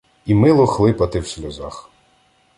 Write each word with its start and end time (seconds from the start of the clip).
І 0.25 0.33
мило 0.35 0.67
хлипати 0.67 1.19
в 1.19 1.27
сльозах. 1.27 1.89